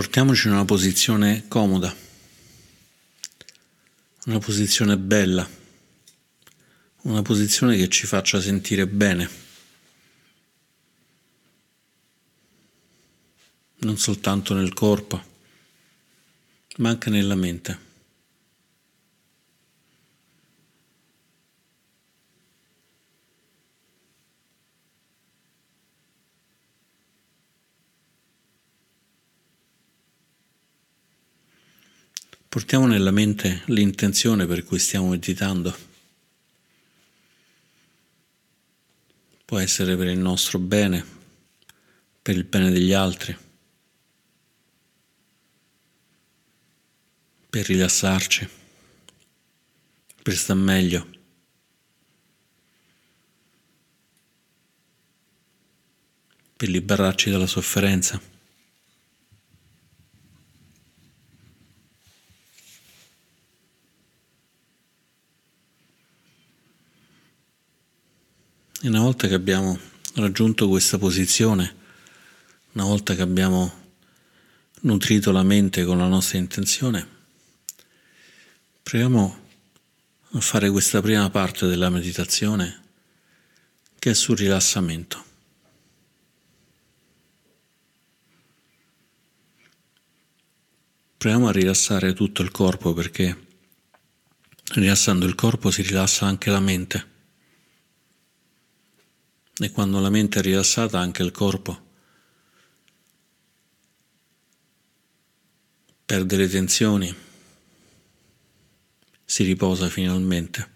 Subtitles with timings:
[0.00, 1.94] Portiamoci in una posizione comoda,
[4.24, 5.46] una posizione bella,
[7.02, 9.28] una posizione che ci faccia sentire bene,
[13.80, 15.22] non soltanto nel corpo,
[16.78, 17.89] ma anche nella mente.
[32.50, 35.72] Portiamo nella mente l'intenzione per cui stiamo meditando.
[39.44, 41.04] Può essere per il nostro bene,
[42.20, 43.38] per il bene degli altri,
[47.50, 48.48] per rilassarci,
[50.20, 51.06] per star meglio.
[56.56, 58.39] per liberarci dalla sofferenza.
[68.82, 69.78] E una volta che abbiamo
[70.14, 71.76] raggiunto questa posizione,
[72.72, 73.70] una volta che abbiamo
[74.80, 77.06] nutrito la mente con la nostra intenzione,
[78.82, 79.48] proviamo
[80.30, 82.80] a fare questa prima parte della meditazione
[83.98, 85.24] che è sul rilassamento.
[91.18, 93.46] Proviamo a rilassare tutto il corpo perché
[94.72, 97.09] rilassando il corpo si rilassa anche la mente.
[99.62, 101.88] E quando la mente è rilassata anche il corpo
[106.10, 107.14] perde le tensioni,
[109.24, 110.70] si riposa finalmente.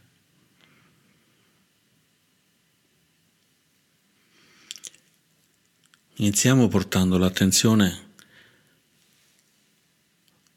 [6.18, 8.12] Iniziamo portando l'attenzione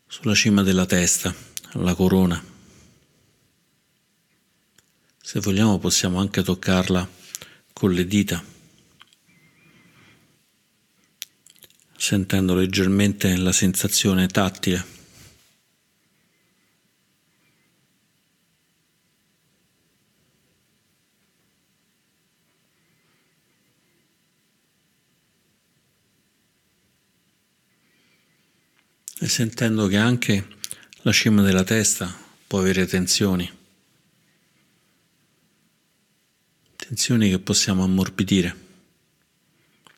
[0.05, 1.33] sulla cima della testa,
[1.71, 2.39] la corona.
[5.19, 7.16] Se vogliamo possiamo anche toccarla
[7.77, 8.43] con le dita,
[11.95, 14.83] sentendo leggermente la sensazione tattile.
[29.19, 30.47] E sentendo che anche
[31.01, 32.11] la cima della testa
[32.47, 33.56] può avere tensioni.
[36.87, 38.55] Tensioni che possiamo ammorbidire,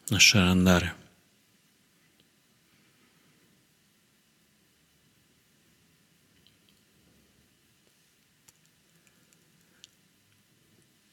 [0.08, 0.96] lasciare andare.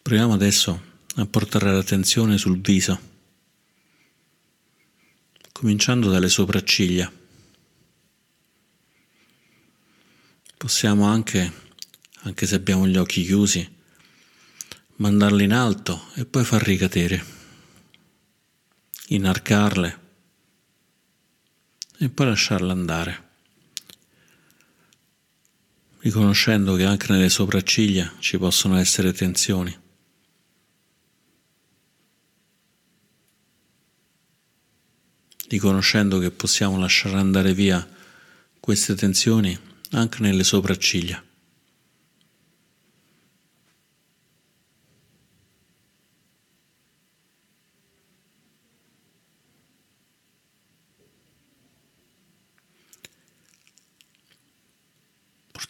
[0.00, 0.82] Proviamo adesso
[1.16, 2.98] a portare l'attenzione sul viso,
[5.52, 7.12] cominciando dalle sopracciglia.
[10.56, 11.52] Possiamo anche,
[12.22, 13.75] anche se abbiamo gli occhi chiusi,
[14.96, 17.24] mandarle in alto e poi far ricadere,
[19.08, 20.00] inarcarle
[21.98, 23.28] e poi lasciarle andare,
[25.98, 29.84] riconoscendo che anche nelle sopracciglia ci possono essere tensioni.
[35.48, 37.86] riconoscendo che possiamo lasciare andare via
[38.58, 39.56] queste tensioni
[39.92, 41.25] anche nelle sopracciglia.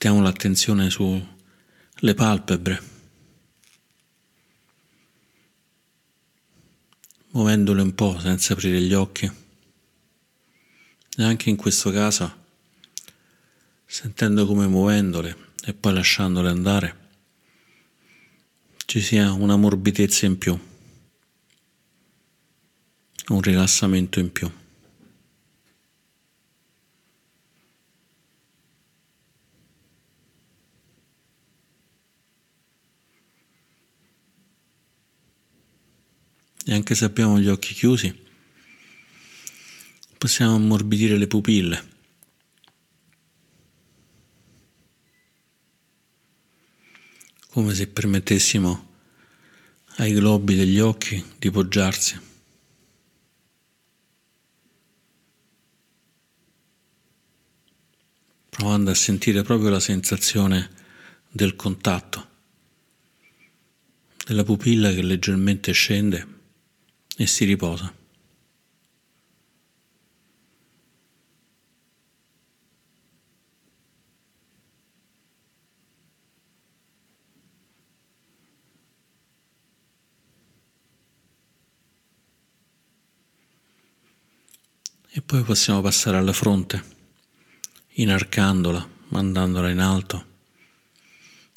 [0.06, 2.80] Portiamo l'attenzione sulle palpebre,
[7.30, 9.28] muovendole un po' senza aprire gli occhi.
[11.16, 12.36] E anche in questo caso,
[13.84, 17.08] sentendo come muovendole e poi lasciandole andare,
[18.84, 20.56] ci sia una morbidezza in più,
[23.26, 24.48] un rilassamento in più.
[36.68, 38.12] E anche se abbiamo gli occhi chiusi,
[40.18, 41.94] possiamo ammorbidire le pupille.
[47.56, 48.88] come se permettessimo
[49.96, 52.20] ai globi degli occhi di poggiarsi.
[58.50, 60.68] Provando a sentire proprio la sensazione
[61.30, 62.28] del contatto,
[64.26, 66.35] della pupilla che leggermente scende
[67.16, 67.92] e si riposa.
[85.08, 86.84] E poi possiamo passare alla fronte,
[87.94, 90.26] inarcandola, mandandola in alto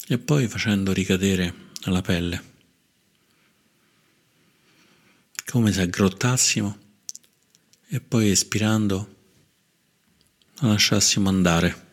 [0.08, 1.54] e poi facendo ricadere
[1.84, 2.49] la pelle
[5.44, 6.78] come se aggrottassimo
[7.88, 9.16] e poi espirando
[10.60, 11.88] la lasciassimo andare.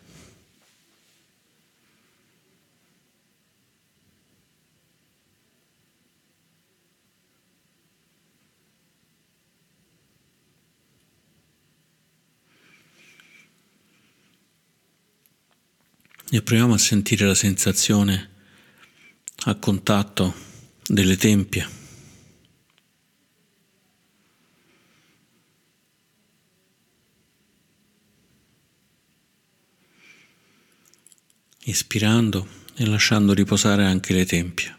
[16.30, 18.30] e proviamo a sentire la sensazione
[19.46, 20.34] a contatto
[20.86, 21.87] delle tempie.
[31.70, 34.78] Ispirando e lasciando riposare anche le tempie.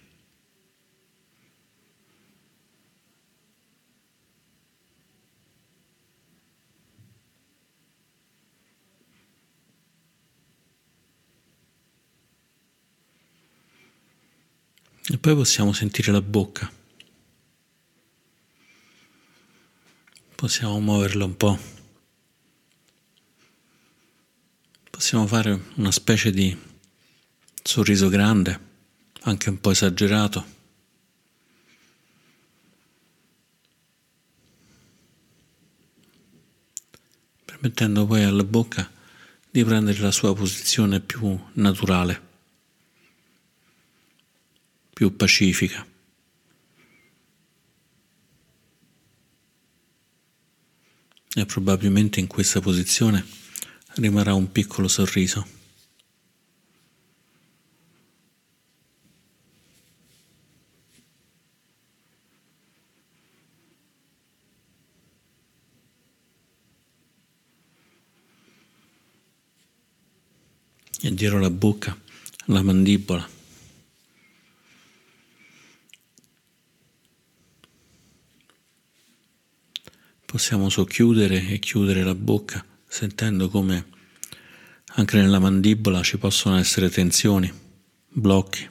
[15.11, 16.73] E poi possiamo sentire la bocca.
[20.35, 21.59] Possiamo muoverla un po'.
[24.91, 26.68] Possiamo fare una specie di
[27.63, 28.61] sorriso grande,
[29.23, 30.57] anche un po' esagerato.
[37.45, 38.91] Permettendo poi alla bocca
[39.51, 42.27] di prendere la sua posizione più naturale
[44.99, 45.87] più pacifica.
[51.33, 53.25] E probabilmente in questa posizione
[53.95, 55.58] rimarrà un piccolo sorriso.
[71.19, 71.99] Dietro la bocca,
[72.45, 73.29] la mandibola.
[80.25, 83.87] possiamo socchiudere e chiudere la bocca sentendo come
[84.97, 87.53] anche nella mandibola ci possono essere tensioni,
[88.09, 88.69] blocchi.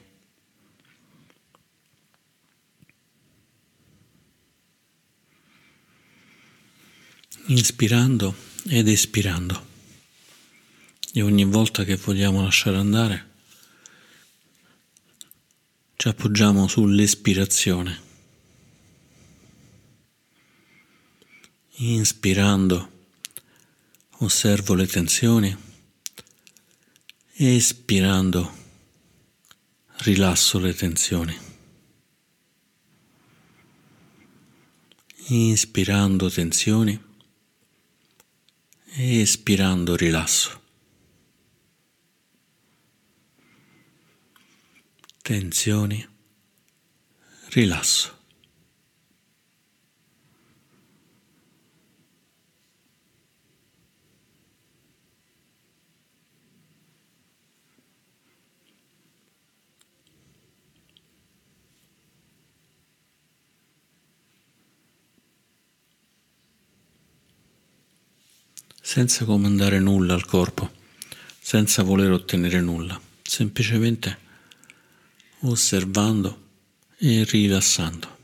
[7.48, 8.34] Inspirando
[8.68, 9.67] ed espirando.
[11.12, 13.30] E ogni volta che vogliamo lasciare andare,
[15.96, 18.06] ci appoggiamo sull'espirazione.
[21.80, 22.90] Inspirando
[24.18, 25.56] osservo le tensioni,
[27.34, 28.52] espirando
[29.98, 31.38] rilasso le tensioni.
[35.30, 37.00] Inspirando tensioni,
[38.94, 40.66] espirando rilasso.
[45.28, 46.08] Tensioni,
[47.50, 48.16] rilasso.
[68.80, 70.70] senza comandare nulla al corpo,
[71.38, 74.26] senza voler ottenere nulla, semplicemente
[75.40, 76.46] osservando
[76.96, 78.16] e rilassando.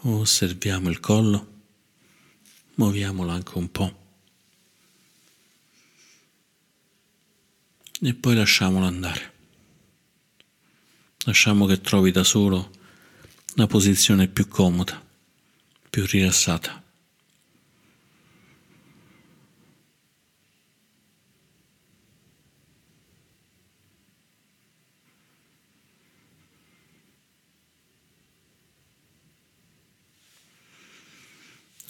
[0.00, 1.62] Osserviamo il collo,
[2.74, 4.06] muoviamolo anche un po'
[8.00, 9.32] e poi lasciamolo andare.
[11.24, 12.70] Lasciamo che trovi da solo
[13.56, 15.04] una posizione più comoda,
[15.90, 16.87] più rilassata.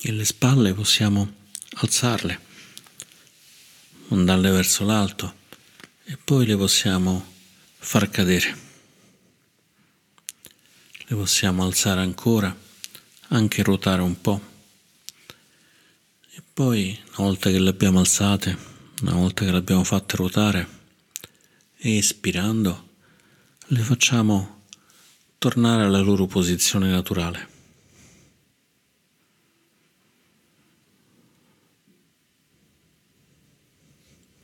[0.01, 1.35] E le spalle possiamo
[1.75, 2.41] alzarle,
[4.09, 5.35] mandarle verso l'alto
[6.05, 7.35] e poi le possiamo
[7.79, 8.67] far cadere
[11.11, 12.55] le possiamo alzare ancora,
[13.29, 14.41] anche ruotare un po'.
[16.35, 18.57] E poi, una volta che le abbiamo alzate,
[19.01, 20.69] una volta che le abbiamo fatte ruotare,
[21.79, 22.89] espirando,
[23.69, 24.65] le facciamo
[25.39, 27.57] tornare alla loro posizione naturale.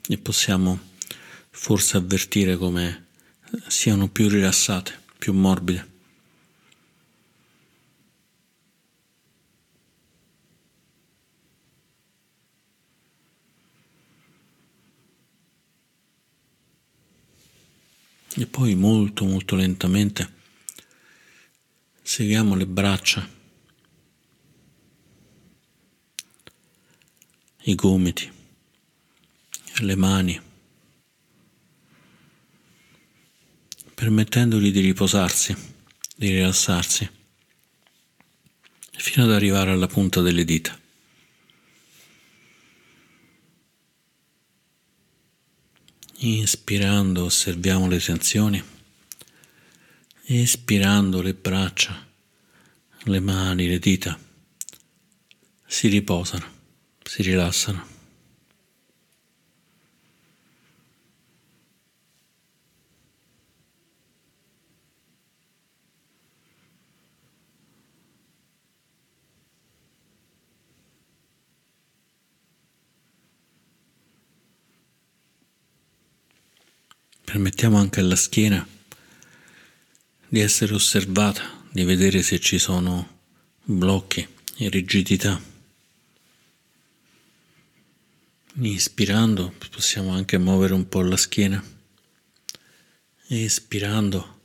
[0.06, 0.78] E possiamo
[1.50, 3.06] forse avvertire come
[3.68, 5.92] siano più rilassate, più morbide.
[18.36, 20.32] E poi molto molto lentamente
[22.02, 23.26] seguiamo le braccia,
[27.62, 28.30] i gomiti,
[29.78, 30.40] le mani,
[33.94, 35.56] permettendogli di riposarsi,
[36.16, 37.10] di rilassarsi,
[38.92, 40.78] fino ad arrivare alla punta delle dita.
[46.18, 48.62] Inspirando osserviamo le tensioni,
[50.26, 52.06] espirando le braccia,
[53.04, 54.18] le mani, le dita
[55.66, 56.46] si riposano,
[57.02, 57.93] si rilassano.
[77.54, 78.66] Permettiamo anche alla schiena
[80.26, 83.20] di essere osservata, di vedere se ci sono
[83.62, 85.40] blocchi e rigidità.
[88.54, 91.62] Inspirando possiamo anche muovere un po' la schiena.
[93.28, 94.40] Espirando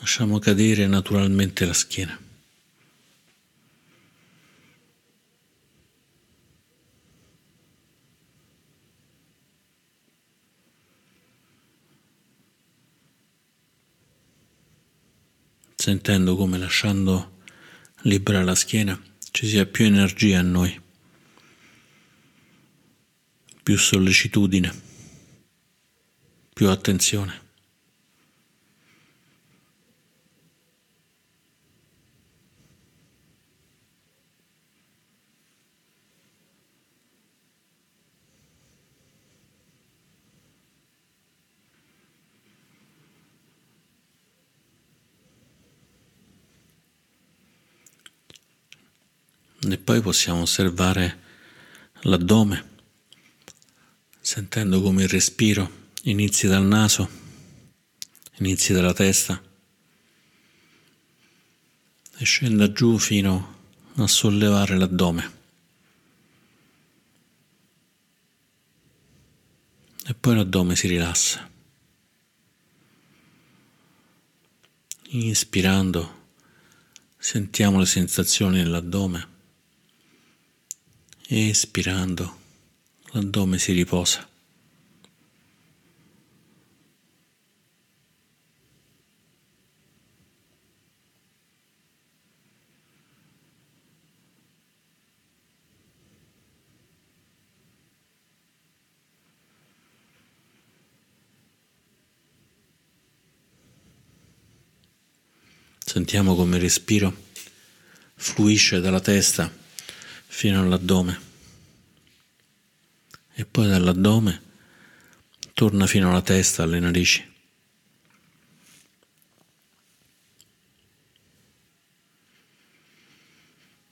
[0.00, 2.20] lasciamo cadere naturalmente la schiena.
[15.82, 17.38] Sentendo come lasciando
[18.02, 18.96] libera la schiena
[19.32, 20.80] ci sia più energia a noi,
[23.64, 24.72] più sollecitudine,
[26.54, 27.42] più attenzione.
[49.72, 51.18] E poi possiamo osservare
[52.04, 52.70] l'addome,
[54.18, 57.06] sentendo come il respiro inizi dal naso,
[58.38, 59.38] inizi dalla testa
[62.16, 63.58] e scenda giù fino
[63.96, 65.32] a sollevare l'addome.
[70.06, 71.50] E poi l'addome si rilassa.
[75.08, 76.30] Inspirando
[77.18, 79.31] sentiamo le sensazioni nell'addome
[81.34, 82.40] espirando
[83.12, 84.28] l'addome si riposa.
[105.84, 107.14] Sentiamo come il respiro
[108.14, 109.61] fluisce dalla testa
[110.34, 111.20] fino all'addome
[113.34, 114.40] e poi dall'addome
[115.52, 117.30] torna fino alla testa, alle narici.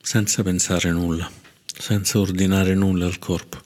[0.01, 1.31] Senza pensare nulla,
[1.63, 3.63] senza ordinare nulla al corpo.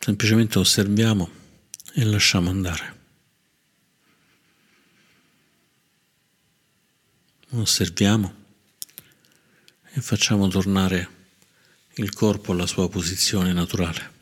[0.00, 1.30] Semplicemente osserviamo
[1.94, 2.98] e lasciamo andare.
[7.50, 8.39] Osserviamo
[9.92, 11.18] e facciamo tornare
[11.94, 14.18] il corpo alla sua posizione naturale.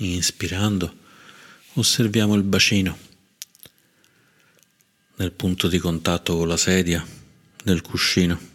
[0.00, 0.96] Inspirando,
[1.74, 2.96] osserviamo il bacino
[5.16, 7.04] nel punto di contatto con la sedia
[7.64, 8.47] del cuscino.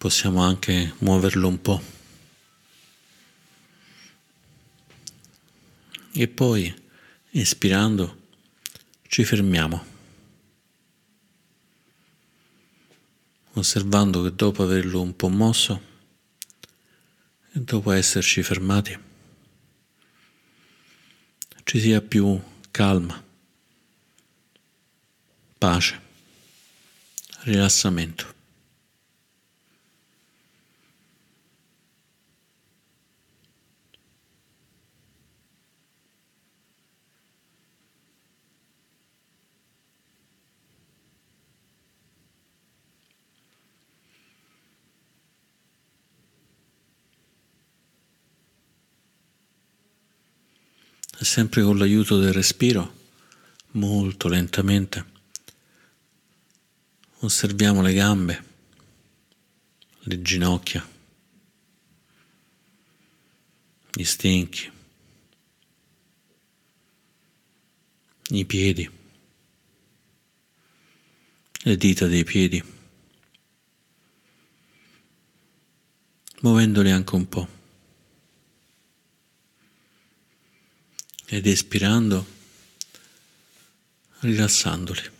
[0.00, 1.82] Possiamo anche muoverlo un po'.
[6.12, 6.74] E poi,
[7.32, 8.28] espirando,
[9.06, 9.84] ci fermiamo,
[13.52, 15.82] osservando che dopo averlo un po' mosso
[17.52, 18.98] e dopo esserci fermati,
[21.64, 22.40] ci sia più
[22.70, 23.22] calma,
[25.58, 26.00] pace,
[27.40, 28.38] rilassamento.
[51.19, 52.92] E sempre con l'aiuto del respiro,
[53.74, 55.04] molto lentamente,
[57.20, 58.44] osserviamo le gambe,
[60.00, 60.84] le ginocchia,
[63.92, 64.72] gli stinchi,
[68.30, 68.90] i piedi,
[71.62, 72.60] le dita dei piedi,
[76.40, 77.59] muovendoli anche un po'.
[81.32, 82.26] Ed espirando,
[84.18, 85.10] rilassandoli,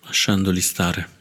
[0.00, 1.18] lasciandoli stare.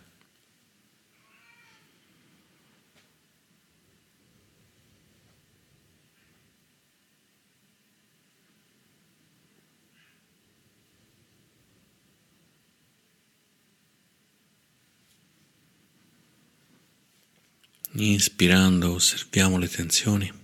[17.91, 20.38] Inspirando osserviamo le tensioni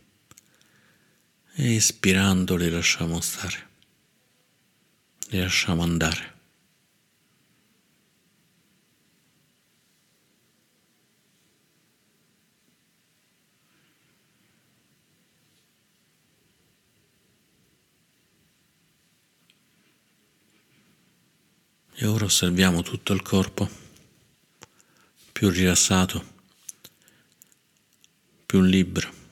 [1.58, 3.70] e espirando le lasciamo stare,
[5.30, 6.34] le lasciamo andare.
[21.98, 23.70] E ora osserviamo tutto il corpo
[25.32, 26.34] più rilassato,
[28.46, 29.25] più libero.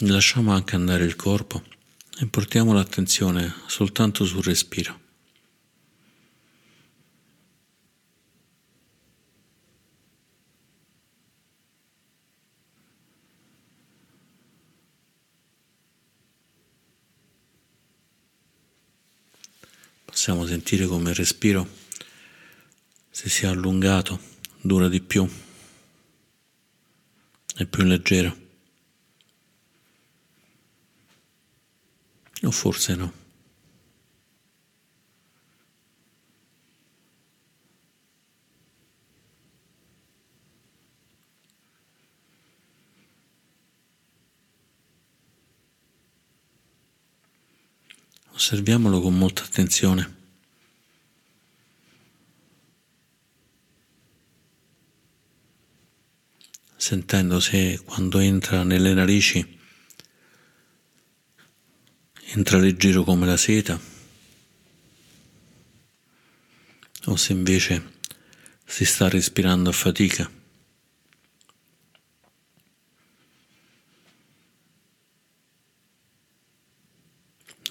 [0.00, 1.62] Lasciamo anche andare il corpo
[2.18, 5.00] e portiamo l'attenzione soltanto sul respiro.
[20.04, 21.66] Possiamo sentire come il respiro,
[23.08, 24.20] se si è allungato,
[24.60, 25.26] dura di più,
[27.56, 28.44] è più leggero.
[32.42, 33.12] O forse no.
[48.34, 50.14] Osserviamolo con molta attenzione.
[56.76, 59.55] Sentendo se quando entra nelle narici
[62.34, 63.80] entra leggero come la seta,
[67.06, 67.94] o se invece
[68.64, 70.30] si sta respirando a fatica.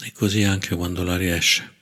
[0.02, 1.74] E così anche quando l'aria esce.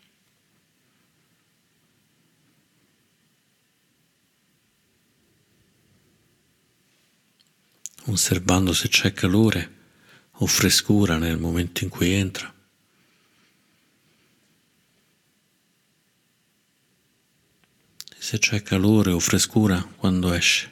[8.06, 9.82] osservando se c'è calore
[10.38, 12.53] o frescura nel momento in cui entra.
[18.24, 20.72] Se c'è calore o frescura quando esce.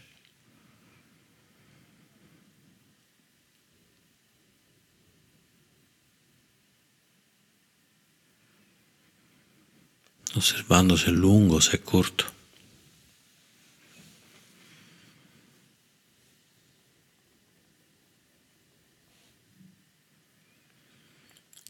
[10.34, 12.34] osservando se è lungo o se è corto.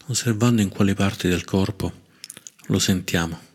[0.05, 1.91] Osservando in quali parti del corpo
[2.67, 3.50] lo sentiamo.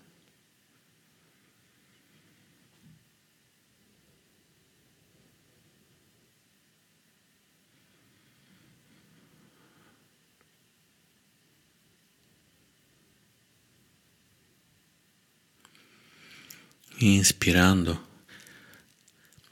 [16.99, 18.07] Inspirando,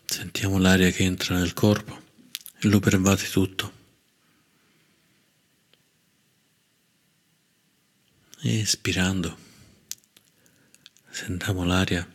[0.07, 2.01] sentiamo l'aria che entra nel corpo
[2.59, 3.73] e lo pervade tutto.
[8.41, 9.37] Espirando,
[11.11, 12.11] sentiamo l'aria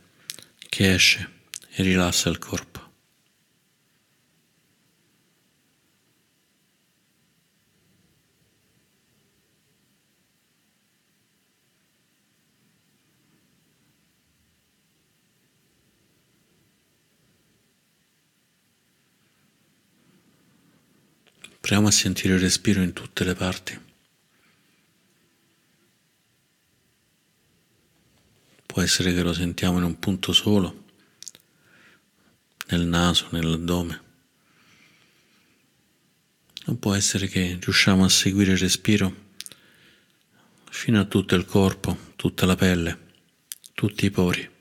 [0.68, 1.32] che esce
[1.74, 2.89] e rilassa il corpo.
[21.70, 23.80] Proviamo a sentire il respiro in tutte le parti.
[28.66, 30.86] Può essere che lo sentiamo in un punto solo,
[32.70, 34.02] nel naso, nell'addome.
[36.66, 39.28] O può essere che riusciamo a seguire il respiro
[40.72, 43.12] fino a tutto il corpo, tutta la pelle,
[43.76, 44.58] tutti i pori.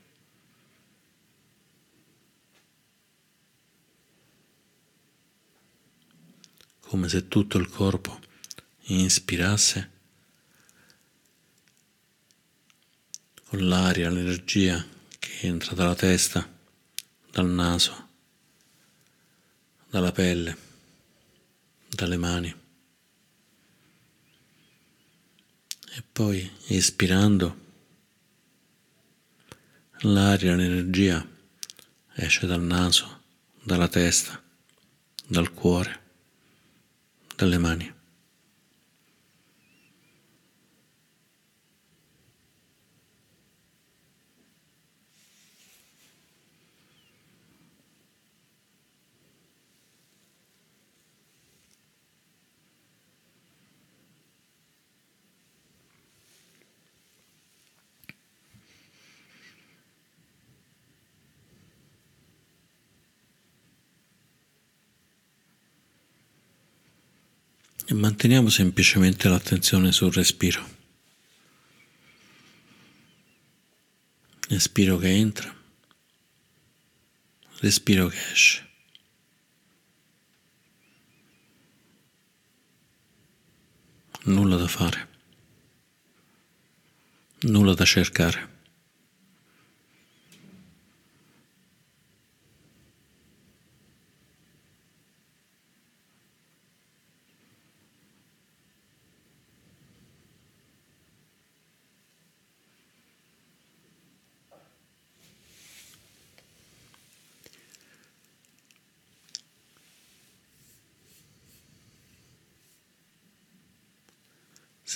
[6.88, 8.18] Come se tutto il corpo
[8.84, 9.90] inspirasse
[13.44, 14.82] con l'aria, l'energia
[15.18, 16.50] che entra dalla testa,
[17.30, 18.08] dal naso,
[19.90, 20.56] dalla pelle,
[21.88, 22.54] dalle mani.
[25.90, 27.66] E poi espirando,
[30.00, 31.26] l'aria, l'energia
[32.14, 33.24] esce dal naso,
[33.62, 34.42] dalla testa,
[35.26, 35.97] dal cuore,
[37.38, 37.97] dalle mani.
[67.90, 70.76] E manteniamo semplicemente l'attenzione sul respiro.
[74.48, 75.54] Respiro che entra,
[77.60, 78.68] respiro che esce.
[84.24, 85.08] Nulla da fare,
[87.40, 88.57] nulla da cercare.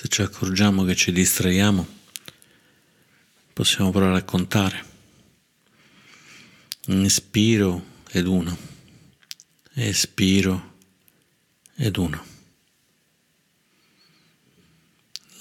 [0.02, 1.86] Se ci accorgiamo che ci distraiamo,
[3.52, 4.84] possiamo provare a contare.
[6.86, 8.58] Inspiro ed uno,
[9.74, 10.74] espiro
[11.76, 12.26] ed uno.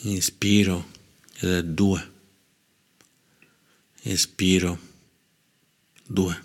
[0.01, 0.91] Inspiro
[1.39, 2.11] ed è due,
[4.03, 4.79] espiro
[6.05, 6.43] due.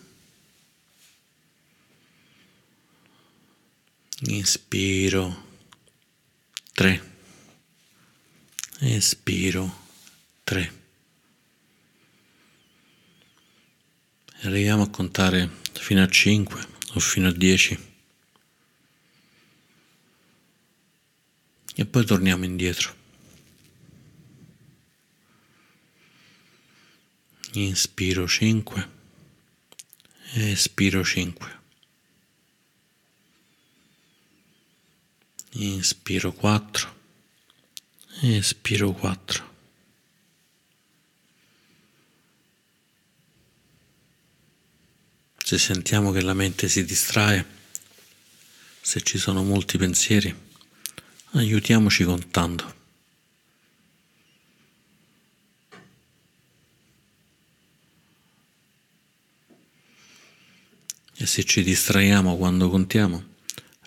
[4.21, 5.45] Inspiro
[6.73, 7.16] tre
[8.81, 9.75] espiro
[10.45, 10.73] 3.
[14.43, 17.79] Arriviamo a contare fino a 5 o fino a 10
[21.75, 22.95] e poi torniamo indietro.
[27.55, 28.89] Inspiro 5,
[30.35, 31.55] espiro 5.
[35.53, 36.96] Inspiro 4
[38.23, 39.55] espiro 4.
[45.45, 47.47] Se sentiamo che la mente si distrae,
[48.81, 50.35] se ci sono molti pensieri,
[51.33, 52.75] aiutiamoci contando.
[61.19, 63.25] E se ci distraiamo quando contiamo,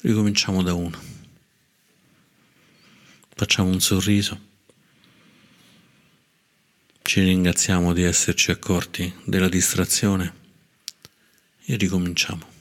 [0.01, 1.08] ricominciamo da uno.
[3.39, 4.37] Facciamo un sorriso.
[7.01, 10.33] Ci ringraziamo di esserci accorti della distrazione
[11.63, 12.58] e ricominciamo.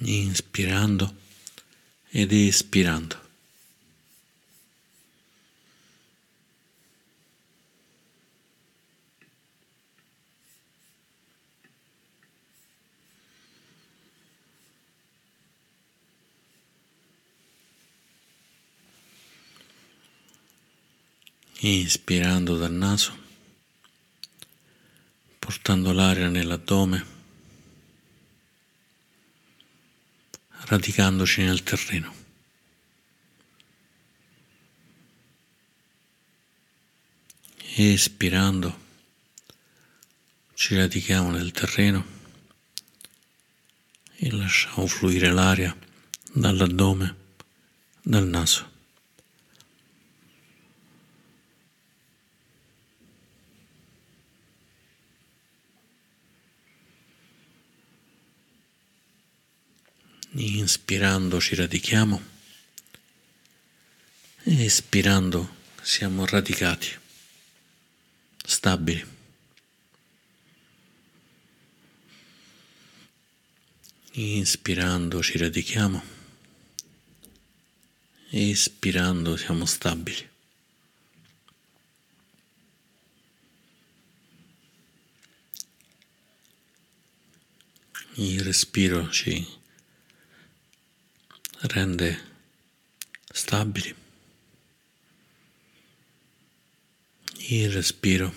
[0.00, 1.14] Inspirando
[2.10, 3.26] ed espirando.
[21.60, 23.12] Inspirando dal naso,
[25.40, 27.17] portando l'aria nell'addome.
[30.68, 32.14] Radicandoci nel terreno.
[37.74, 38.86] Espirando
[40.54, 42.04] ci radichiamo nel terreno
[44.16, 45.74] e lasciamo fluire l'aria
[46.32, 47.16] dall'addome,
[48.02, 48.77] dal naso.
[60.68, 62.22] Inspirando ci radichiamo
[64.42, 66.94] e espirando siamo radicati,
[68.44, 69.02] stabili.
[74.12, 76.02] Inspirando ci radichiamo,
[78.28, 80.28] espirando siamo stabili.
[88.16, 89.56] Il respiro ci
[91.60, 92.18] rende
[93.32, 93.94] stabili.
[97.50, 98.32] Il respiro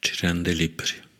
[0.00, 1.10] ci rende liberi.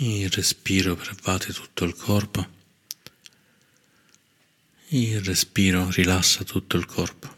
[0.00, 2.46] Il respiro pervade tutto il corpo.
[4.90, 7.34] Il respiro rilassa tutto il corpo.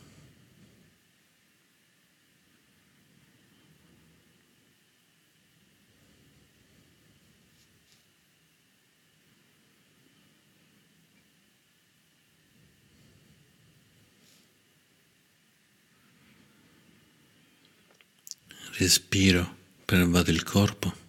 [18.72, 21.08] Respiro pervade il corpo.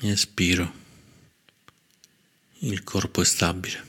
[0.00, 0.72] Espiro.
[2.60, 3.86] Il corpo è stabile.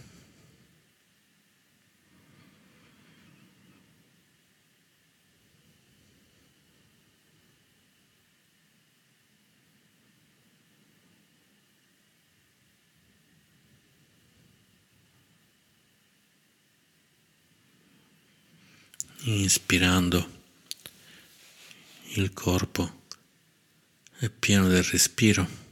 [19.26, 20.38] Inspirando
[22.14, 23.04] il corpo
[24.18, 25.69] è pieno del respiro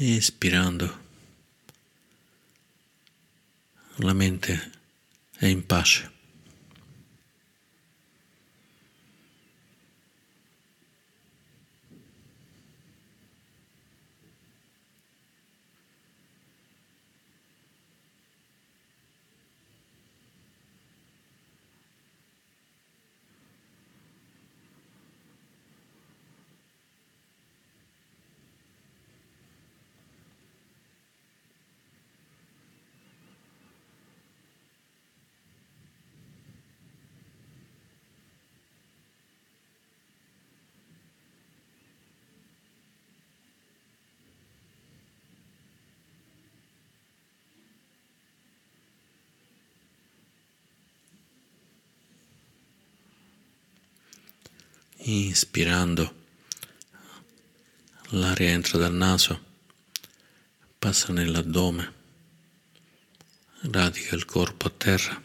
[0.00, 1.06] espirando
[3.96, 4.70] la mente
[5.36, 6.17] è in pace.
[55.10, 56.14] Inspirando,
[58.10, 59.42] l'aria entra dal naso,
[60.78, 61.92] passa nell'addome,
[63.70, 65.22] radica il corpo a terra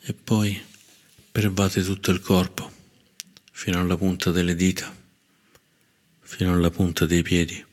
[0.00, 0.64] e poi
[1.32, 2.72] pervade tutto il corpo
[3.50, 4.94] fino alla punta delle dita,
[6.20, 7.66] fino alla punta dei piedi.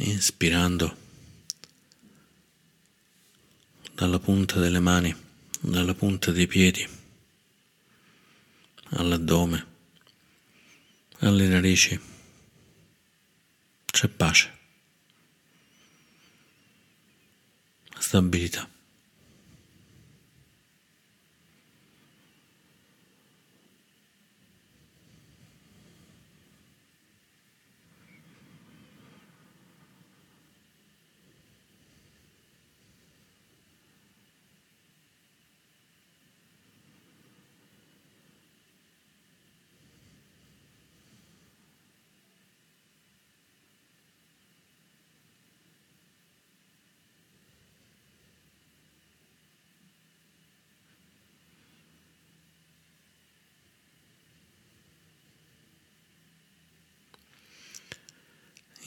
[0.00, 0.96] Inspirando
[3.94, 5.14] dalla punta delle mani,
[5.60, 6.86] dalla punta dei piedi,
[8.90, 9.66] all'addome,
[11.18, 11.98] alle narici.
[13.86, 14.56] C'è pace,
[17.98, 18.77] stabilità.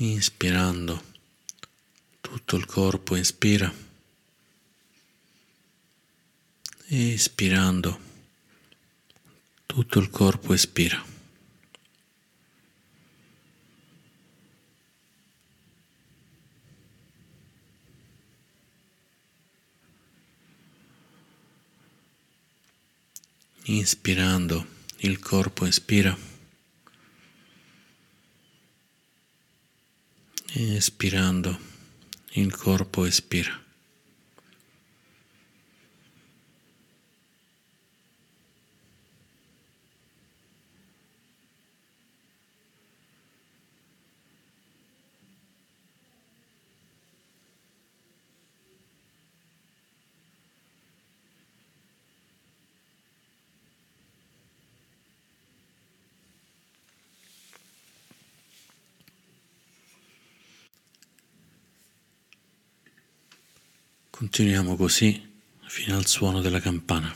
[0.02, 1.00] Inspirando,
[2.22, 3.72] tutto il corpo inspira.
[6.88, 8.00] Espirando,
[9.68, 11.06] tutto il corpo espira.
[23.66, 24.66] Inspirando,
[24.98, 26.31] il corpo ispira.
[30.69, 31.58] Espirando,
[32.34, 33.52] il corpo espira.
[64.34, 65.22] Continuiamo così
[65.65, 67.13] fino al suono della campana.